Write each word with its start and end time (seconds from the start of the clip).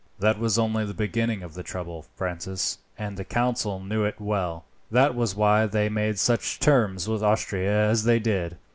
"That 0.17 0.39
was 0.39 0.57
only 0.57 0.83
the 0.83 0.95
beginning 0.95 1.43
of 1.43 1.53
the 1.53 1.61
trouble, 1.61 2.05
Francis, 2.15 2.79
and 2.97 3.17
the 3.17 3.23
council 3.23 3.79
knew 3.79 4.03
it 4.03 4.19
well; 4.19 4.65
that 4.89 5.13
was 5.13 5.35
why 5.35 5.67
they 5.67 5.89
made 5.89 6.17
such 6.17 6.59
terms 6.59 7.07
with 7.07 7.21
Austria 7.21 7.71
as 7.87 8.03
they 8.03 8.17
did. 8.17 8.57